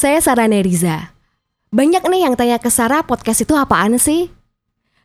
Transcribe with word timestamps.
saya 0.00 0.16
Sarah 0.24 0.48
Neriza. 0.48 1.12
Banyak 1.68 2.08
nih 2.08 2.24
yang 2.24 2.32
tanya 2.32 2.56
ke 2.56 2.72
Sarah 2.72 3.04
podcast 3.04 3.44
itu 3.44 3.52
apaan 3.52 4.00
sih? 4.00 4.32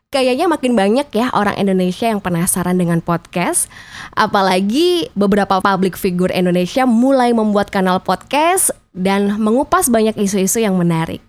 Kayaknya 0.08 0.48
makin 0.48 0.72
banyak 0.72 1.12
ya 1.12 1.28
orang 1.36 1.60
Indonesia 1.60 2.08
yang 2.08 2.24
penasaran 2.24 2.80
dengan 2.80 3.04
podcast. 3.04 3.68
Apalagi 4.16 5.12
beberapa 5.12 5.60
public 5.60 6.00
figure 6.00 6.32
Indonesia 6.32 6.88
mulai 6.88 7.36
membuat 7.36 7.76
kanal 7.76 8.00
podcast 8.00 8.72
dan 8.96 9.36
mengupas 9.36 9.92
banyak 9.92 10.16
isu-isu 10.16 10.64
yang 10.64 10.80
menarik. 10.80 11.20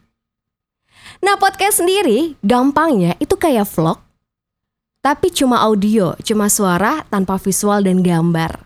Nah 1.19 1.35
podcast 1.35 1.83
sendiri 1.83 2.39
gampangnya 2.47 3.19
itu 3.19 3.35
kayak 3.35 3.67
vlog, 3.67 3.99
tapi 5.03 5.35
cuma 5.35 5.67
audio, 5.67 6.15
cuma 6.23 6.47
suara 6.47 7.03
tanpa 7.11 7.35
visual 7.43 7.83
dan 7.83 7.99
gambar. 7.99 8.63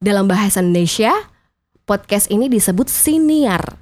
Dalam 0.00 0.24
bahasa 0.24 0.64
Indonesia, 0.64 1.12
podcast 1.90 2.30
ini 2.30 2.46
disebut 2.46 2.86
siniar. 2.86 3.74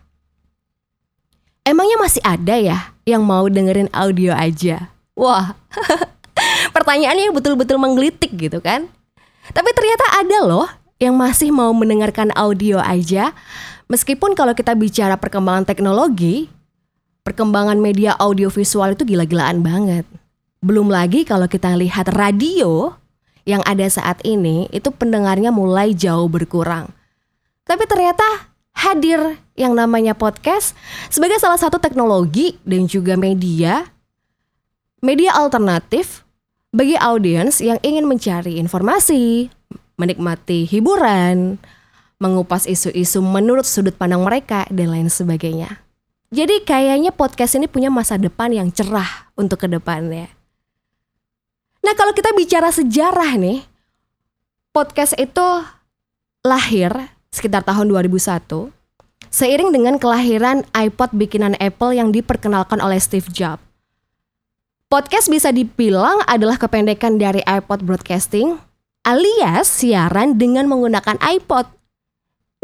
Emangnya 1.61 2.01
masih 2.01 2.25
ada 2.25 2.57
ya 2.57 2.97
yang 3.05 3.21
mau 3.21 3.45
dengerin 3.53 3.93
audio 3.93 4.33
aja? 4.33 4.89
Wah, 5.13 5.53
pertanyaannya 6.77 7.29
betul-betul 7.37 7.77
menggelitik 7.77 8.33
gitu 8.33 8.65
kan? 8.65 8.89
Tapi 9.53 9.69
ternyata 9.77 10.25
ada 10.25 10.39
loh 10.49 10.65
yang 10.97 11.21
masih 11.21 11.53
mau 11.53 11.69
mendengarkan 11.77 12.33
audio 12.33 12.81
aja, 12.81 13.37
meskipun 13.93 14.33
kalau 14.33 14.57
kita 14.57 14.73
bicara 14.73 15.21
perkembangan 15.21 15.69
teknologi, 15.69 16.49
perkembangan 17.29 17.77
media 17.77 18.17
audiovisual 18.17 18.97
itu 18.97 19.05
gila-gilaan 19.05 19.61
banget. 19.61 20.09
Belum 20.65 20.89
lagi 20.89 21.29
kalau 21.29 21.45
kita 21.45 21.77
lihat 21.77 22.09
radio 22.17 22.97
yang 23.45 23.61
ada 23.69 23.85
saat 23.93 24.25
ini, 24.25 24.65
itu 24.73 24.89
pendengarnya 24.89 25.53
mulai 25.53 25.93
jauh 25.93 26.27
berkurang. 26.33 26.98
Tapi 27.69 27.85
ternyata 27.85 28.25
hadir 28.73 29.37
yang 29.53 29.77
namanya 29.77 30.17
podcast 30.17 30.73
sebagai 31.13 31.37
salah 31.37 31.61
satu 31.61 31.77
teknologi 31.77 32.57
dan 32.65 32.89
juga 32.89 33.21
media 33.21 33.85
media 35.05 35.37
alternatif 35.37 36.25
bagi 36.73 36.97
audiens 36.97 37.61
yang 37.61 37.77
ingin 37.85 38.09
mencari 38.09 38.57
informasi, 38.57 39.53
menikmati 40.01 40.65
hiburan, 40.65 41.61
mengupas 42.17 42.65
isu-isu 42.65 43.21
menurut 43.21 43.69
sudut 43.69 43.93
pandang 43.93 44.25
mereka 44.25 44.65
dan 44.73 44.89
lain 44.89 45.13
sebagainya. 45.13 45.85
Jadi 46.29 46.61
kayaknya 46.65 47.13
podcast 47.13 47.57
ini 47.57 47.69
punya 47.69 47.89
masa 47.89 48.21
depan 48.21 48.53
yang 48.53 48.69
cerah 48.69 49.33
untuk 49.37 49.65
ke 49.65 49.69
depannya. 49.69 50.29
Nah 51.81 51.95
kalau 51.97 52.13
kita 52.13 52.37
bicara 52.37 52.69
sejarah 52.69 53.37
nih, 53.41 53.65
podcast 54.77 55.17
itu 55.17 55.47
lahir 56.45 57.18
sekitar 57.39 57.63
tahun 57.63 57.87
2001 57.95 58.75
seiring 59.31 59.71
dengan 59.73 60.01
kelahiran 60.01 60.65
iPod 60.73 61.13
bikinan 61.15 61.55
Apple 61.61 61.95
yang 61.95 62.11
diperkenalkan 62.11 62.81
oleh 62.81 62.99
Steve 62.99 63.29
Jobs. 63.31 63.63
Podcast 64.89 65.29
bisa 65.29 65.53
dibilang 65.53 66.25
adalah 66.25 66.57
kependekan 66.57 67.21
dari 67.21 67.45
iPod 67.45 67.85
Broadcasting 67.85 68.57
alias 69.05 69.69
siaran 69.69 70.41
dengan 70.41 70.65
menggunakan 70.65 71.21
iPod. 71.21 71.69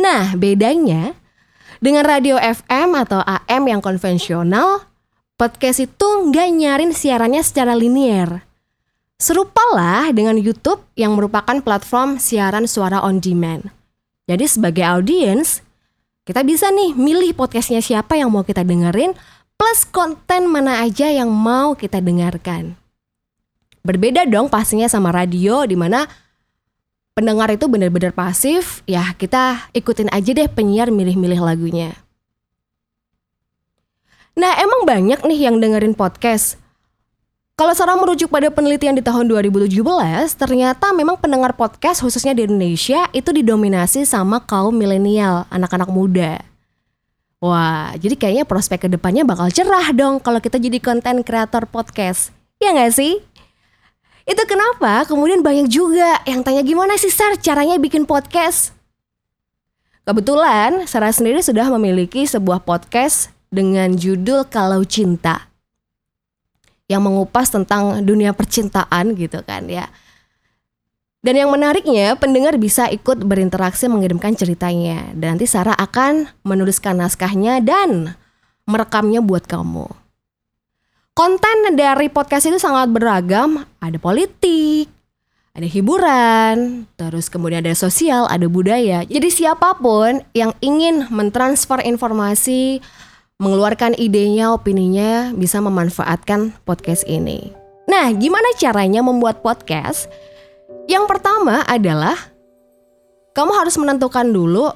Nah, 0.01 0.33
bedanya 0.33 1.13
dengan 1.85 2.09
radio 2.09 2.41
FM 2.41 2.97
atau 2.97 3.21
AM 3.21 3.69
yang 3.69 3.85
konvensional, 3.85 4.89
podcast 5.37 5.85
itu 5.85 6.09
nggak 6.33 6.49
nyarin 6.49 6.93
siarannya 6.97 7.45
secara 7.45 7.77
linier. 7.77 8.41
Serupalah 9.21 10.09
dengan 10.17 10.41
YouTube 10.41 10.81
yang 10.97 11.21
merupakan 11.21 11.61
platform 11.61 12.17
siaran 12.17 12.65
suara 12.65 13.05
on 13.05 13.21
demand. 13.21 13.69
Jadi 14.25 14.49
sebagai 14.49 14.85
audiens, 14.89 15.61
kita 16.25 16.41
bisa 16.41 16.73
nih 16.73 16.97
milih 16.97 17.37
podcastnya 17.37 17.85
siapa 17.85 18.17
yang 18.17 18.33
mau 18.33 18.41
kita 18.41 18.65
dengerin, 18.65 19.13
plus 19.61 19.85
konten 19.85 20.49
mana 20.49 20.81
aja 20.81 21.13
yang 21.13 21.29
mau 21.29 21.77
kita 21.77 22.01
dengarkan. 22.01 22.73
Berbeda 23.85 24.25
dong 24.25 24.49
pastinya 24.49 24.89
sama 24.89 25.13
radio 25.13 25.69
di 25.69 25.77
mana 25.77 26.09
pendengar 27.13 27.53
itu 27.53 27.69
benar-benar 27.69 28.17
pasif, 28.17 28.81
ya 28.89 29.13
kita 29.13 29.69
ikutin 29.77 30.09
aja 30.09 30.33
deh 30.33 30.49
penyiar 30.49 30.89
milih-milih 30.89 31.45
lagunya. 31.45 31.93
Nah 34.41 34.57
emang 34.57 34.89
banyak 34.89 35.21
nih 35.21 35.41
yang 35.53 35.61
dengerin 35.61 35.93
podcast. 35.93 36.64
Kalau 37.55 37.71
sekarang 37.71 38.03
merujuk 38.03 38.35
pada 38.35 38.51
penelitian 38.51 38.99
di 38.99 39.03
tahun 39.07 39.31
2017, 39.31 39.79
ternyata 40.35 40.91
memang 40.91 41.15
pendengar 41.15 41.55
podcast 41.55 42.03
khususnya 42.03 42.35
di 42.35 42.51
Indonesia 42.51 43.07
itu 43.15 43.31
didominasi 43.31 44.03
sama 44.03 44.43
kaum 44.43 44.75
milenial, 44.75 45.47
anak-anak 45.55 45.87
muda. 45.87 46.43
Wah, 47.39 47.95
jadi 47.95 48.19
kayaknya 48.19 48.43
prospek 48.43 48.83
ke 48.83 48.89
depannya 48.91 49.23
bakal 49.23 49.47
cerah 49.55 49.87
dong 49.95 50.19
kalau 50.19 50.43
kita 50.43 50.59
jadi 50.59 50.83
konten 50.83 51.23
kreator 51.23 51.71
podcast. 51.71 52.35
Ya 52.59 52.75
nggak 52.75 52.91
sih? 52.91 53.23
Itu 54.27 54.43
kenapa 54.51 55.07
kemudian 55.07 55.39
banyak 55.39 55.71
juga 55.71 56.27
yang 56.27 56.43
tanya 56.43 56.67
gimana 56.67 56.99
sih 56.99 57.15
Sar 57.15 57.39
caranya 57.39 57.79
bikin 57.79 58.03
podcast? 58.03 58.75
Kebetulan 60.03 60.91
Sarah 60.91 61.15
sendiri 61.15 61.39
sudah 61.39 61.71
memiliki 61.71 62.27
sebuah 62.27 62.67
podcast 62.67 63.31
dengan 63.47 63.95
judul 63.95 64.43
Kalau 64.51 64.83
Cinta 64.83 65.54
yang 66.89 67.05
mengupas 67.05 67.49
tentang 67.49 68.05
dunia 68.05 68.37
percintaan 68.37 69.17
gitu 69.17 69.41
kan 69.45 69.65
ya. 69.69 69.89
Dan 71.25 71.41
yang 71.41 71.49
menariknya, 71.49 72.21
pendengar 72.21 72.61
bisa 72.61 72.85
ikut 72.93 73.25
berinteraksi 73.25 73.89
mengirimkan 73.89 74.37
ceritanya. 74.37 75.09
Dan 75.17 75.41
nanti 75.41 75.49
Sarah 75.49 75.73
akan 75.73 76.29
menuliskan 76.45 77.01
naskahnya 77.01 77.65
dan 77.65 78.13
merekamnya 78.69 79.25
buat 79.25 79.49
kamu. 79.49 79.89
Konten 81.17 81.81
dari 81.81 82.13
podcast 82.13 82.45
itu 82.45 82.61
sangat 82.61 82.93
beragam, 82.93 83.65
ada 83.81 83.97
politik, 83.97 84.93
ada 85.55 85.65
hiburan, 85.65 86.85
terus 86.99 87.31
kemudian 87.33 87.65
ada 87.65 87.73
sosial, 87.73 88.29
ada 88.29 88.45
budaya. 88.45 89.07
Jadi 89.07 89.31
siapa 89.33 89.81
pun 89.81 90.21
yang 90.37 90.53
ingin 90.61 91.09
mentransfer 91.09 91.81
informasi, 91.87 92.85
mengeluarkan 93.43 93.99
idenya, 93.99 94.55
opininya 94.55 95.35
bisa 95.35 95.59
memanfaatkan 95.59 96.55
podcast 96.63 97.03
ini. 97.11 97.51
Nah, 97.91 98.09
gimana 98.15 98.47
caranya 98.57 99.03
membuat 99.03 99.43
podcast? 99.43 100.07
Yang 100.87 101.05
pertama 101.11 101.67
adalah 101.67 102.17
kamu 103.35 103.53
harus 103.59 103.75
menentukan 103.75 104.31
dulu 104.31 104.71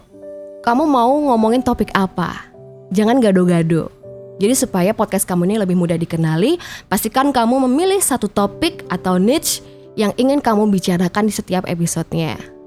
kamu 0.66 0.84
mau 0.84 1.14
ngomongin 1.30 1.62
topik 1.62 1.94
apa. 1.94 2.50
Jangan 2.90 3.22
gado-gado. 3.22 3.94
Jadi 4.38 4.54
supaya 4.54 4.90
podcast 4.94 5.26
kamu 5.26 5.50
ini 5.50 5.56
lebih 5.62 5.74
mudah 5.78 5.98
dikenali, 5.98 6.58
pastikan 6.86 7.34
kamu 7.34 7.66
memilih 7.66 7.98
satu 7.98 8.30
topik 8.30 8.86
atau 8.86 9.18
niche 9.18 9.62
yang 9.98 10.14
ingin 10.14 10.38
kamu 10.38 10.70
bicarakan 10.70 11.26
di 11.26 11.34
setiap 11.34 11.66
episodenya. 11.66 12.57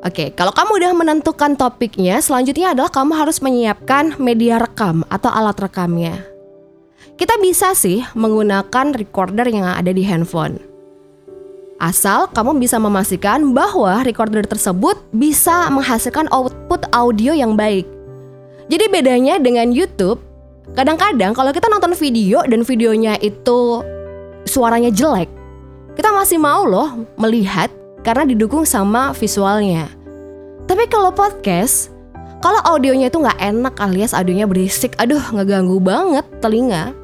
Oke, 0.00 0.32
kalau 0.32 0.48
kamu 0.56 0.80
udah 0.80 0.92
menentukan 0.96 1.60
topiknya, 1.60 2.24
selanjutnya 2.24 2.72
adalah 2.72 2.88
kamu 2.88 3.12
harus 3.20 3.44
menyiapkan 3.44 4.16
media 4.16 4.56
rekam 4.56 5.04
atau 5.12 5.28
alat 5.28 5.60
rekamnya. 5.60 6.24
Kita 7.20 7.36
bisa 7.36 7.76
sih 7.76 8.00
menggunakan 8.16 8.96
recorder 8.96 9.44
yang 9.52 9.68
ada 9.68 9.92
di 9.92 10.00
handphone. 10.00 10.56
Asal 11.76 12.32
kamu 12.32 12.56
bisa 12.56 12.80
memastikan 12.80 13.52
bahwa 13.52 14.00
recorder 14.00 14.40
tersebut 14.44 14.96
bisa 15.12 15.68
menghasilkan 15.68 16.32
output 16.32 16.88
audio 16.96 17.36
yang 17.36 17.52
baik. 17.52 17.84
Jadi 18.72 18.88
bedanya 18.88 19.36
dengan 19.36 19.68
YouTube, 19.68 20.16
kadang-kadang 20.76 21.36
kalau 21.36 21.52
kita 21.52 21.68
nonton 21.68 21.92
video 21.92 22.40
dan 22.48 22.64
videonya 22.64 23.20
itu 23.20 23.84
suaranya 24.48 24.88
jelek, 24.88 25.28
kita 25.92 26.08
masih 26.08 26.40
mau 26.40 26.64
loh 26.64 27.04
melihat 27.20 27.68
karena 28.02 28.24
didukung 28.28 28.64
sama 28.64 29.12
visualnya. 29.16 29.88
Tapi 30.64 30.86
kalau 30.86 31.10
podcast, 31.10 31.90
kalau 32.40 32.62
audionya 32.64 33.12
itu 33.12 33.20
nggak 33.20 33.40
enak 33.40 33.74
alias 33.82 34.16
audionya 34.16 34.48
berisik, 34.48 34.96
aduh 34.96 35.20
ngeganggu 35.34 35.76
banget 35.82 36.24
telinga. 36.40 36.96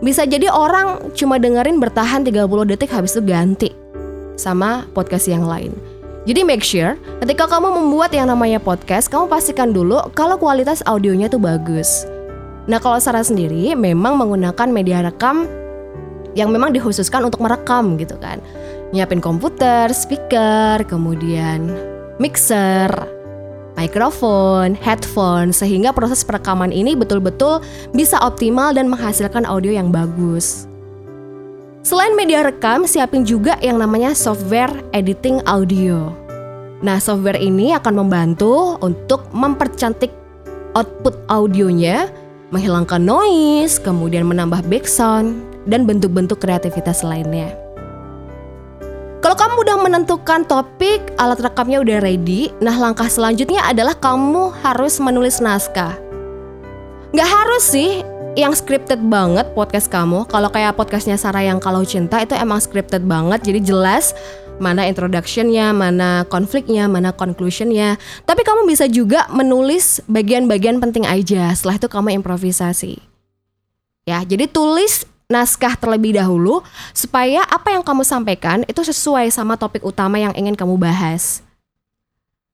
Bisa 0.00 0.24
jadi 0.24 0.48
orang 0.48 1.12
cuma 1.12 1.36
dengerin 1.36 1.76
bertahan 1.76 2.24
30 2.24 2.48
detik 2.72 2.88
habis 2.88 3.12
itu 3.12 3.20
ganti 3.20 3.70
sama 4.40 4.88
podcast 4.96 5.28
yang 5.28 5.44
lain. 5.44 5.76
Jadi 6.24 6.40
make 6.44 6.64
sure 6.64 6.96
ketika 7.20 7.48
kamu 7.48 7.80
membuat 7.80 8.12
yang 8.12 8.28
namanya 8.28 8.56
podcast, 8.60 9.12
kamu 9.12 9.28
pastikan 9.28 9.72
dulu 9.72 10.00
kalau 10.16 10.40
kualitas 10.40 10.80
audionya 10.88 11.28
tuh 11.28 11.40
bagus. 11.40 12.08
Nah 12.64 12.80
kalau 12.80 12.96
Sarah 13.00 13.24
sendiri 13.24 13.72
memang 13.76 14.16
menggunakan 14.16 14.68
media 14.72 15.04
rekam 15.04 15.44
yang 16.32 16.48
memang 16.54 16.72
dikhususkan 16.72 17.24
untuk 17.24 17.44
merekam 17.44 17.96
gitu 18.00 18.16
kan. 18.20 18.40
Nyiapin 18.90 19.22
komputer, 19.22 19.94
speaker, 19.94 20.82
kemudian 20.90 21.70
mixer, 22.18 22.90
mikrofon, 23.78 24.74
headphone 24.74 25.54
sehingga 25.54 25.94
proses 25.94 26.26
perekaman 26.26 26.74
ini 26.74 26.98
betul-betul 26.98 27.62
bisa 27.94 28.18
optimal 28.18 28.74
dan 28.74 28.90
menghasilkan 28.90 29.46
audio 29.46 29.70
yang 29.70 29.94
bagus. 29.94 30.66
Selain 31.86 32.12
media 32.18 32.44
rekam, 32.44 32.84
siapin 32.84 33.24
juga 33.24 33.56
yang 33.64 33.80
namanya 33.80 34.12
software 34.12 34.74
editing 34.92 35.40
audio. 35.48 36.12
Nah, 36.84 36.98
software 37.00 37.40
ini 37.40 37.72
akan 37.72 38.04
membantu 38.04 38.76
untuk 38.84 39.24
mempercantik 39.32 40.12
output 40.74 41.16
audionya, 41.32 42.10
menghilangkan 42.52 43.00
noise, 43.00 43.80
kemudian 43.80 44.26
menambah 44.28 44.66
background, 44.68 45.40
dan 45.70 45.88
bentuk-bentuk 45.88 46.42
kreativitas 46.42 47.00
lainnya. 47.00 47.69
Kalau 49.30 49.46
kamu 49.46 49.62
udah 49.62 49.78
menentukan 49.78 50.42
topik, 50.42 51.14
alat 51.14 51.38
rekamnya 51.38 51.78
udah 51.78 52.02
ready, 52.02 52.50
nah 52.58 52.74
langkah 52.74 53.06
selanjutnya 53.06 53.62
adalah 53.62 53.94
kamu 53.94 54.50
harus 54.58 54.98
menulis 54.98 55.38
naskah. 55.38 55.94
Gak 57.14 57.30
harus 57.30 57.62
sih 57.62 58.02
yang 58.34 58.50
scripted 58.50 58.98
banget 59.06 59.46
podcast 59.54 59.86
kamu. 59.86 60.26
Kalau 60.26 60.50
kayak 60.50 60.74
podcastnya 60.74 61.14
Sarah 61.14 61.46
yang 61.46 61.62
kalau 61.62 61.86
cinta 61.86 62.18
itu 62.18 62.34
emang 62.34 62.58
scripted 62.58 63.06
banget, 63.06 63.46
jadi 63.46 63.62
jelas 63.62 64.18
mana 64.58 64.90
introductionnya, 64.90 65.70
mana 65.70 66.26
konfliknya, 66.26 66.90
mana 66.90 67.14
conclusionnya. 67.14 68.02
Tapi 68.26 68.42
kamu 68.42 68.66
bisa 68.66 68.90
juga 68.90 69.30
menulis 69.30 70.02
bagian-bagian 70.10 70.82
penting 70.82 71.06
aja. 71.06 71.54
Setelah 71.54 71.78
itu 71.78 71.86
kamu 71.86 72.18
improvisasi. 72.18 72.98
Ya, 74.10 74.26
jadi 74.26 74.50
tulis 74.50 75.06
naskah 75.30 75.78
terlebih 75.78 76.18
dahulu 76.18 76.66
supaya 76.90 77.46
apa 77.46 77.70
yang 77.70 77.86
kamu 77.86 78.02
sampaikan 78.02 78.66
itu 78.66 78.82
sesuai 78.82 79.30
sama 79.30 79.54
topik 79.54 79.86
utama 79.86 80.18
yang 80.18 80.34
ingin 80.34 80.58
kamu 80.58 80.74
bahas. 80.74 81.46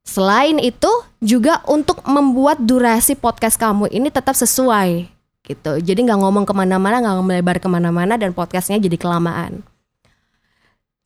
Selain 0.06 0.60
itu 0.62 0.92
juga 1.18 1.64
untuk 1.66 2.04
membuat 2.06 2.62
durasi 2.62 3.18
podcast 3.18 3.58
kamu 3.58 3.90
ini 3.90 4.12
tetap 4.12 4.38
sesuai 4.38 5.10
gitu. 5.48 5.72
Jadi 5.82 5.98
nggak 6.06 6.20
ngomong 6.20 6.44
ke 6.46 6.54
mana-mana, 6.54 7.02
nggak 7.02 7.26
melebar 7.26 7.56
ke 7.58 7.66
mana-mana 7.66 8.14
dan 8.14 8.30
podcastnya 8.30 8.78
jadi 8.78 8.94
kelamaan. 8.94 9.66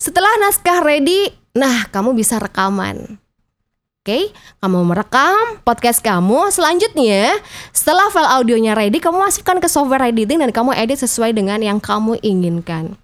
Setelah 0.01 0.33
naskah 0.41 0.85
ready, 0.85 1.33
nah 1.53 1.89
kamu 1.89 2.17
bisa 2.17 2.37
rekaman. 2.41 3.21
Oke, 4.11 4.35
kamu 4.59 4.91
merekam 4.91 5.63
podcast 5.63 6.03
kamu. 6.03 6.51
Selanjutnya, 6.51 7.31
setelah 7.71 8.11
file 8.11 8.43
audionya 8.43 8.75
ready, 8.75 8.99
kamu 8.99 9.23
masukkan 9.23 9.63
ke 9.63 9.71
software 9.71 10.03
editing 10.11 10.43
dan 10.43 10.51
kamu 10.51 10.75
edit 10.75 10.99
sesuai 10.99 11.31
dengan 11.31 11.63
yang 11.63 11.79
kamu 11.79 12.19
inginkan. 12.19 12.99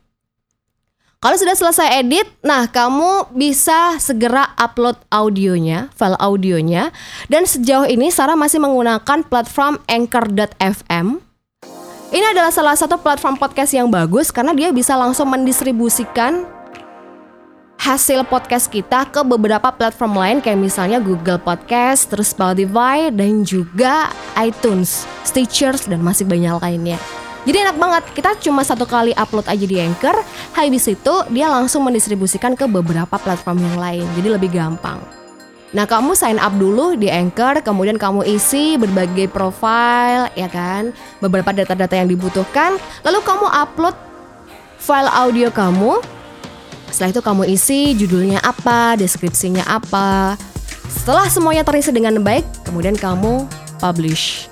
Kalau 1.23 1.39
sudah 1.39 1.55
selesai 1.55 2.03
edit, 2.03 2.27
nah 2.43 2.67
kamu 2.67 3.31
bisa 3.39 4.03
segera 4.03 4.51
upload 4.59 4.99
audionya, 5.07 5.95
file 5.95 6.19
audionya. 6.19 6.91
Dan 7.31 7.47
sejauh 7.47 7.87
ini 7.87 8.11
Sarah 8.11 8.35
masih 8.35 8.59
menggunakan 8.59 9.23
platform 9.31 9.79
Anchor.fm. 9.87 11.23
Ini 12.11 12.27
adalah 12.35 12.51
salah 12.51 12.75
satu 12.75 12.99
platform 12.99 13.39
podcast 13.39 13.71
yang 13.79 13.87
bagus 13.95 14.35
karena 14.35 14.51
dia 14.59 14.75
bisa 14.75 14.99
langsung 14.99 15.31
mendistribusikan 15.31 16.56
hasil 17.87 18.27
podcast 18.27 18.67
kita 18.67 19.07
ke 19.07 19.23
beberapa 19.23 19.71
platform 19.71 20.19
lain 20.19 20.39
kayak 20.43 20.59
misalnya 20.59 20.99
Google 20.99 21.39
Podcast, 21.39 22.11
terus 22.11 22.35
Spotify 22.35 23.15
dan 23.15 23.47
juga 23.47 24.11
iTunes, 24.35 25.07
Stitcher 25.23 25.79
dan 25.87 26.03
masih 26.03 26.27
banyak 26.27 26.59
lainnya. 26.59 26.99
Jadi 27.47 27.63
enak 27.63 27.79
banget, 27.79 28.03
kita 28.11 28.35
cuma 28.43 28.67
satu 28.67 28.91
kali 28.91 29.15
upload 29.15 29.47
aja 29.47 29.63
di 29.63 29.79
Anchor, 29.79 30.19
habis 30.59 30.91
itu 30.91 31.15
dia 31.31 31.47
langsung 31.47 31.87
mendistribusikan 31.87 32.59
ke 32.59 32.67
beberapa 32.67 33.23
platform 33.23 33.63
yang 33.63 33.79
lain, 33.79 34.07
jadi 34.19 34.35
lebih 34.35 34.51
gampang. 34.51 34.99
Nah 35.71 35.87
kamu 35.87 36.19
sign 36.19 36.43
up 36.43 36.59
dulu 36.59 36.99
di 36.99 37.07
Anchor, 37.07 37.63
kemudian 37.63 38.03
kamu 38.03 38.27
isi 38.27 38.75
berbagai 38.83 39.31
profile, 39.31 40.27
ya 40.35 40.51
kan, 40.51 40.91
beberapa 41.23 41.55
data-data 41.55 41.95
yang 41.95 42.11
dibutuhkan, 42.11 42.83
lalu 43.07 43.23
kamu 43.23 43.47
upload 43.47 43.95
file 44.83 45.11
audio 45.15 45.55
kamu 45.55 46.03
setelah 46.97 47.13
itu 47.13 47.21
kamu 47.21 47.43
isi 47.53 47.93
judulnya 47.93 48.41
apa, 48.41 48.97
deskripsinya 48.97 49.69
apa. 49.69 50.41
Setelah 50.89 51.29
semuanya 51.29 51.61
terisi 51.61 51.93
dengan 51.93 52.17
baik, 52.25 52.49
kemudian 52.65 52.97
kamu 52.97 53.45
publish. 53.77 54.49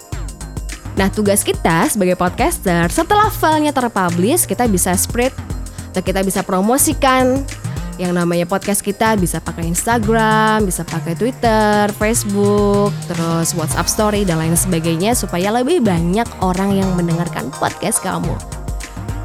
Nah, 0.93 1.09
tugas 1.09 1.41
kita 1.41 1.89
sebagai 1.89 2.21
podcaster, 2.21 2.93
setelah 2.93 3.33
filenya 3.33 3.73
terpublish, 3.73 4.45
kita 4.45 4.69
bisa 4.69 4.93
spread 4.93 5.33
atau 5.97 6.05
kita 6.05 6.21
bisa 6.21 6.45
promosikan 6.45 7.41
yang 7.97 8.13
namanya 8.13 8.45
podcast 8.45 8.85
kita 8.85 9.17
bisa 9.17 9.41
pakai 9.41 9.65
Instagram, 9.65 10.69
bisa 10.69 10.85
pakai 10.85 11.17
Twitter, 11.17 11.89
Facebook, 11.97 12.93
terus 13.09 13.57
WhatsApp 13.57 13.89
Story 13.89 14.29
dan 14.29 14.37
lain 14.37 14.53
sebagainya 14.53 15.17
supaya 15.17 15.49
lebih 15.49 15.81
banyak 15.81 16.29
orang 16.45 16.77
yang 16.77 16.93
mendengarkan 16.93 17.49
podcast 17.57 18.05
kamu. 18.05 18.64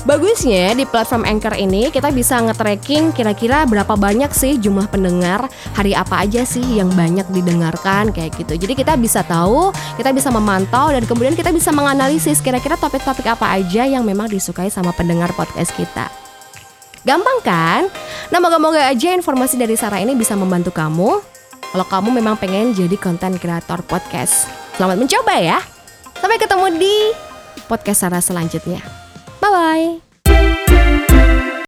Bagusnya 0.08 0.80
di 0.80 0.88
platform 0.88 1.28
Anchor 1.28 1.60
ini 1.60 1.92
kita 1.92 2.08
bisa 2.16 2.40
nge-tracking 2.40 3.12
kira-kira 3.12 3.68
berapa 3.68 4.00
banyak 4.00 4.32
sih 4.32 4.56
jumlah 4.56 4.88
pendengar, 4.88 5.52
hari 5.76 5.92
apa 5.92 6.24
aja 6.24 6.48
sih 6.48 6.64
yang 6.64 6.88
banyak 6.96 7.28
didengarkan 7.36 8.16
kayak 8.16 8.32
gitu. 8.40 8.56
Jadi 8.56 8.80
kita 8.80 8.96
bisa 8.96 9.28
tahu, 9.28 9.76
kita 10.00 10.16
bisa 10.16 10.32
memantau 10.32 10.88
dan 10.88 11.04
kemudian 11.04 11.36
kita 11.36 11.52
bisa 11.52 11.76
menganalisis 11.76 12.40
kira-kira 12.40 12.80
topik-topik 12.80 13.28
apa 13.28 13.60
aja 13.60 13.84
yang 13.84 14.08
memang 14.08 14.32
disukai 14.32 14.72
sama 14.72 14.96
pendengar 14.96 15.36
podcast 15.36 15.76
kita. 15.76 16.08
Gampang 17.04 17.44
kan? 17.44 17.82
Nah 18.32 18.40
moga-moga 18.40 18.88
aja 18.88 19.12
informasi 19.12 19.60
dari 19.60 19.76
Sarah 19.76 20.00
ini 20.00 20.16
bisa 20.16 20.32
membantu 20.40 20.72
kamu 20.72 21.20
kalau 21.76 21.86
kamu 21.92 22.24
memang 22.24 22.40
pengen 22.40 22.72
jadi 22.72 22.96
konten 22.96 23.36
kreator 23.36 23.84
podcast. 23.84 24.48
Selamat 24.80 24.96
mencoba 24.96 25.36
ya. 25.44 25.60
Sampai 26.24 26.40
ketemu 26.40 26.66
di 26.80 26.96
podcast 27.68 28.08
Sarah 28.08 28.24
selanjutnya. 28.24 29.09
Bye 29.50 30.00
bye. 30.00 30.09